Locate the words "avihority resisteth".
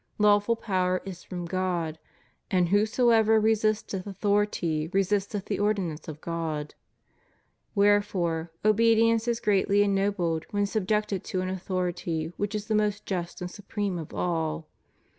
4.05-5.45